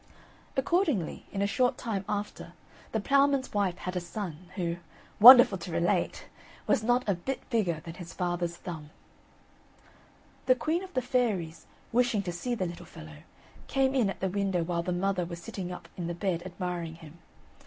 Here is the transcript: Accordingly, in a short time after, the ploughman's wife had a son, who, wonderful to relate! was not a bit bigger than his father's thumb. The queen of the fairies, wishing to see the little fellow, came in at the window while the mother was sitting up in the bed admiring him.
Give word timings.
Accordingly, 0.57 1.27
in 1.31 1.43
a 1.43 1.45
short 1.45 1.77
time 1.77 2.05
after, 2.09 2.53
the 2.91 2.99
ploughman's 2.99 3.53
wife 3.53 3.77
had 3.77 3.95
a 3.95 3.99
son, 3.99 4.49
who, 4.55 4.77
wonderful 5.19 5.59
to 5.59 5.71
relate! 5.71 6.25
was 6.65 6.81
not 6.81 7.07
a 7.07 7.13
bit 7.13 7.47
bigger 7.51 7.81
than 7.81 7.93
his 7.93 8.11
father's 8.11 8.55
thumb. 8.57 8.89
The 10.47 10.55
queen 10.55 10.81
of 10.83 10.91
the 10.95 11.03
fairies, 11.03 11.67
wishing 11.91 12.23
to 12.23 12.31
see 12.31 12.55
the 12.55 12.65
little 12.65 12.87
fellow, 12.87 13.17
came 13.67 13.93
in 13.93 14.09
at 14.09 14.21
the 14.21 14.29
window 14.29 14.63
while 14.63 14.81
the 14.81 14.91
mother 14.91 15.23
was 15.23 15.39
sitting 15.39 15.71
up 15.71 15.87
in 15.95 16.07
the 16.07 16.15
bed 16.15 16.41
admiring 16.47 16.95
him. 16.95 17.19